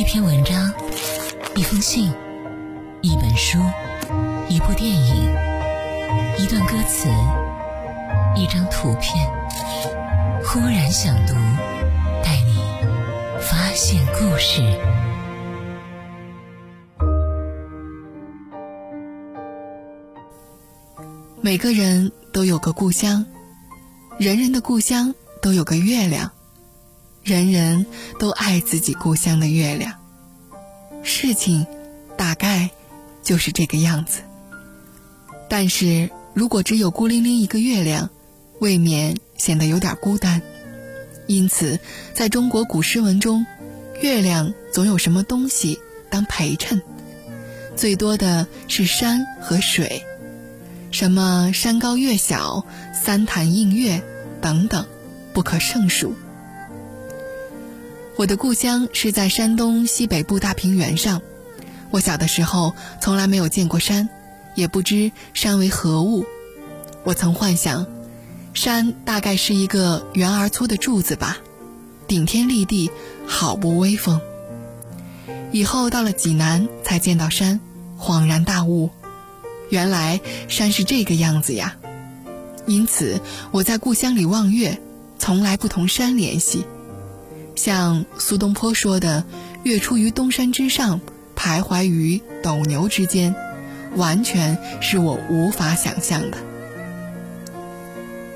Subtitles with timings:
[0.00, 0.72] 一篇文章，
[1.54, 2.10] 一封信，
[3.02, 3.58] 一本书，
[4.48, 5.30] 一部电影，
[6.38, 7.06] 一段歌词，
[8.34, 9.30] 一张图片。
[10.42, 11.34] 忽然想读，
[12.24, 12.62] 带你
[13.42, 14.62] 发现故事。
[21.42, 23.22] 每个人都有个故乡，
[24.18, 26.32] 人人的故乡都有个月亮。
[27.30, 27.86] 人人
[28.18, 29.94] 都爱自己故乡的月亮，
[31.04, 31.64] 事情
[32.16, 32.70] 大概
[33.22, 34.22] 就是这个样子。
[35.48, 38.10] 但是如果只有孤零零一个月亮，
[38.58, 40.42] 未免显得有点孤单。
[41.28, 41.78] 因此，
[42.14, 43.46] 在中国古诗文中，
[44.02, 45.78] 月亮总有什么东西
[46.10, 46.82] 当陪衬，
[47.76, 50.02] 最多的是山和水，
[50.90, 54.02] 什么山高月小、三潭映月
[54.40, 54.84] 等等，
[55.32, 56.12] 不可胜数。
[58.20, 61.22] 我的故乡是在山东西北部大平原上。
[61.90, 64.10] 我小的时候从来没有见过山，
[64.54, 66.26] 也不知山为何物。
[67.02, 67.86] 我曾幻想，
[68.52, 71.38] 山大概是一个圆而粗的柱子吧，
[72.06, 72.90] 顶天立地，
[73.26, 74.20] 好不威风。
[75.50, 77.58] 以后到了济南才见到山，
[77.98, 78.90] 恍然大悟，
[79.70, 81.74] 原来山是这个样子呀。
[82.66, 84.78] 因此我在故乡里望月，
[85.18, 86.66] 从来不同山联系。
[87.56, 89.24] 像苏东坡说的
[89.64, 91.00] “月出于东山之上，
[91.36, 93.34] 徘徊于斗牛之间”，
[93.96, 96.38] 完全是我无法想象的。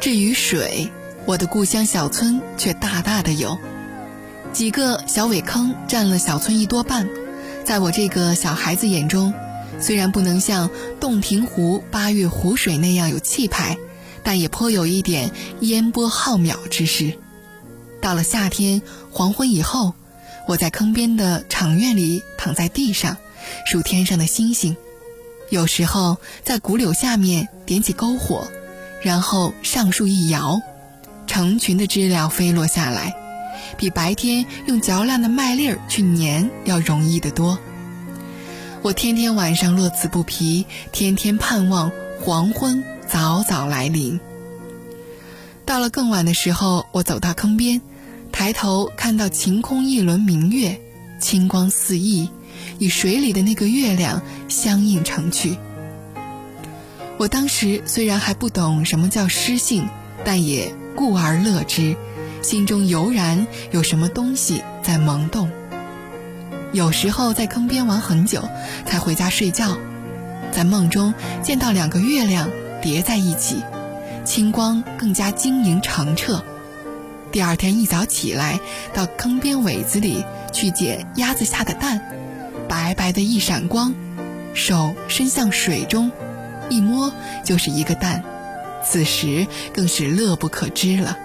[0.00, 0.88] 至于水，
[1.26, 3.58] 我的故乡小村却大大的有，
[4.52, 7.08] 几个小苇坑占了小村一多半。
[7.64, 9.34] 在我这个小孩子眼中，
[9.78, 13.76] 虽然不能像洞庭湖八月湖水那样有气派，
[14.22, 15.30] 但也颇有一点
[15.60, 17.18] 烟波浩渺之势。
[18.00, 19.94] 到了夏天黄昏以后，
[20.48, 23.16] 我在坑边的场院里躺在地上，
[23.66, 24.76] 数天上的星星。
[25.50, 28.48] 有时候在古柳下面点起篝火，
[29.02, 30.60] 然后上树一摇，
[31.26, 33.14] 成群的知了飞落下来，
[33.76, 37.58] 比白天用嚼烂的麦粒儿去粘要容易得多。
[38.82, 41.92] 我天天晚上乐此不疲，天天盼望
[42.22, 44.18] 黄昏早早来临。
[45.66, 47.82] 到了更晚的时候，我走到坑边。
[48.32, 50.80] 抬头看到晴空一轮明月，
[51.20, 52.28] 清光四溢，
[52.78, 55.56] 与水里的那个月亮相映成趣。
[57.18, 59.86] 我当时虽然还不懂什么叫诗性，
[60.24, 61.94] 但也故而乐之，
[62.40, 65.50] 心中油然有什么东西在萌动。
[66.72, 68.48] 有时候在坑边玩很久，
[68.86, 69.76] 才回家睡觉，
[70.50, 71.12] 在梦中
[71.42, 72.48] 见到两个月亮
[72.80, 73.56] 叠在一起，
[74.24, 76.42] 清光更加晶莹澄澈。
[77.32, 78.58] 第二天一早起来，
[78.92, 82.00] 到坑边苇子里去捡鸭子下的蛋，
[82.68, 83.94] 白白的一闪光，
[84.52, 86.10] 手伸向水中，
[86.68, 87.12] 一摸
[87.44, 88.24] 就是一个蛋，
[88.84, 91.16] 此时更是乐不可支了。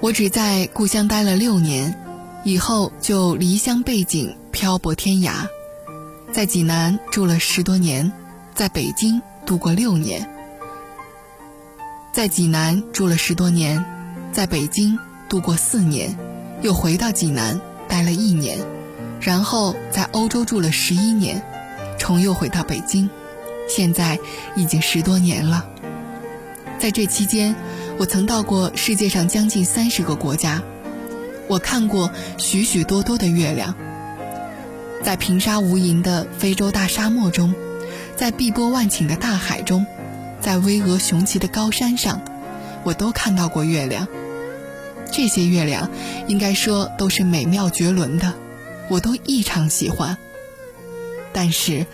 [0.00, 1.94] 我只在故乡待了六年，
[2.42, 5.46] 以后就离乡背井，漂泊天涯，
[6.32, 8.12] 在济南住了十多年，
[8.54, 10.26] 在北京度过六年，
[12.14, 13.84] 在济南住了十多年。
[14.32, 16.16] 在北京度过四年，
[16.62, 18.58] 又回到济南待了一年，
[19.20, 21.42] 然后在欧洲住了十一年，
[21.98, 23.08] 重又回到北京，
[23.68, 24.18] 现在
[24.54, 25.66] 已经十多年了。
[26.78, 27.56] 在这期间，
[27.98, 30.62] 我曾到过世界上将近三十个国家，
[31.48, 33.74] 我看过许许多多的月亮。
[35.02, 37.54] 在平沙无垠的非洲大沙漠中，
[38.16, 39.86] 在碧波万顷的大海中，
[40.40, 42.20] 在巍峨雄奇的高山上，
[42.86, 44.06] 我都看到过月亮。
[45.10, 45.90] 这些月亮，
[46.28, 48.32] 应该说都是美妙绝伦的，
[48.88, 50.16] 我都异常喜欢。
[51.32, 51.84] 但是，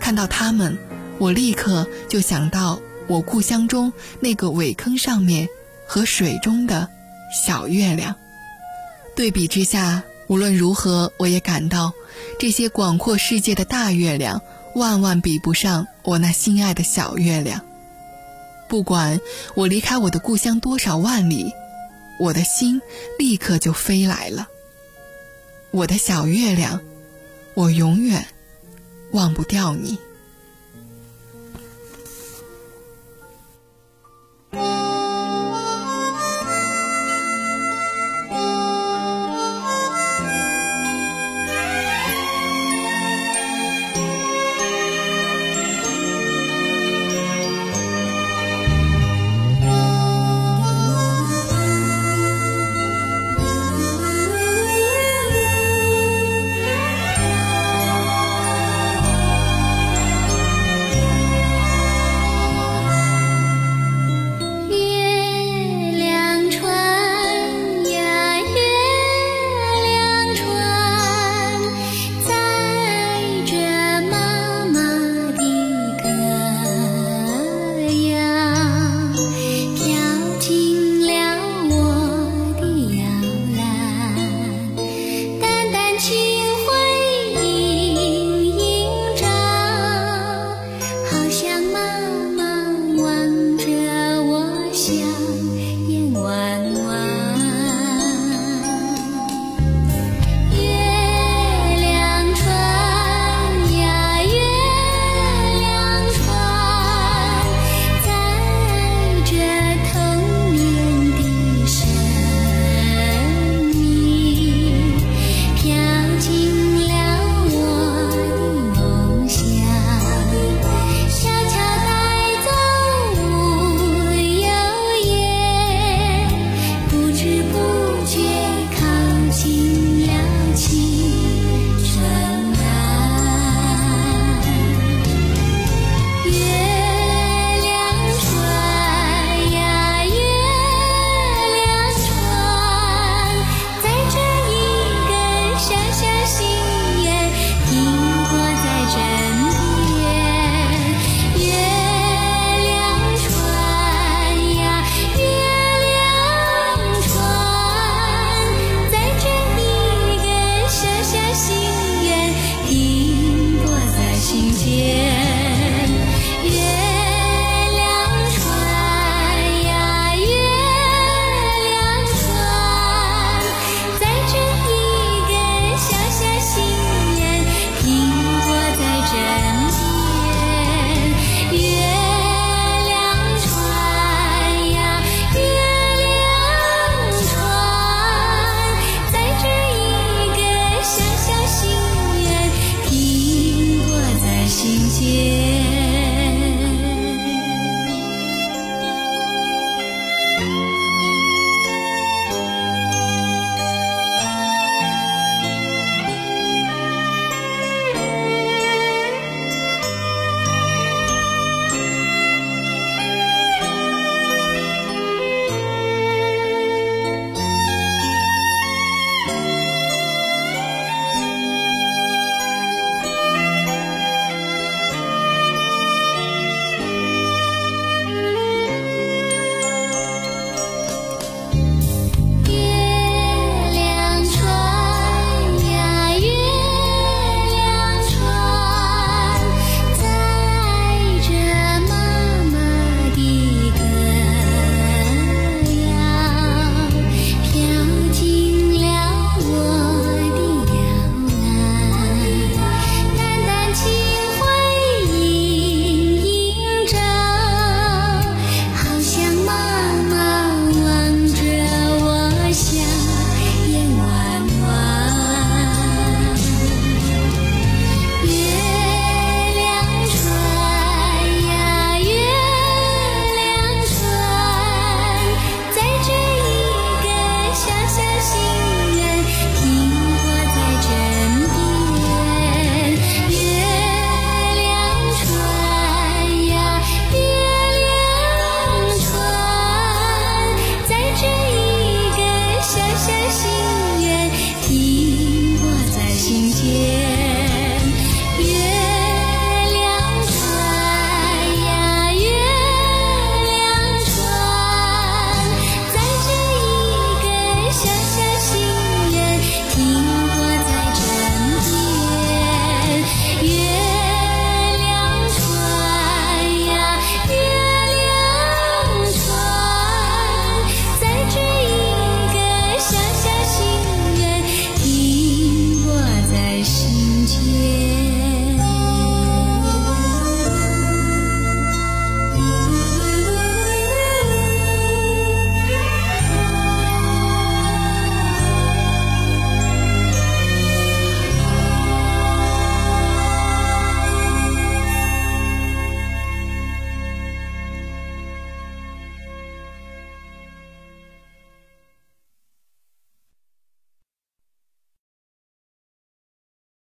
[0.00, 0.76] 看到它们，
[1.18, 5.48] 我立刻就想到我故乡中那个苇坑上面
[5.86, 6.88] 和水中的
[7.32, 8.16] 小月亮。
[9.14, 11.92] 对比之下，无论如何，我也感到
[12.40, 14.42] 这些广阔世界的大月亮，
[14.74, 17.60] 万万比不上我那心爱的小月亮。
[18.70, 19.20] 不管
[19.54, 21.52] 我离开我的故乡多少万里。
[22.20, 22.80] 我的心
[23.18, 24.46] 立刻就飞来了。
[25.70, 26.80] 我的小月亮，
[27.54, 28.26] 我永远
[29.12, 29.98] 忘不掉你。